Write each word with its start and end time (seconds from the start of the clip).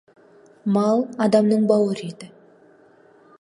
Мал— 0.77 1.03
адамның 1.25 1.67
бауыр 1.73 2.03
еті. 2.07 2.31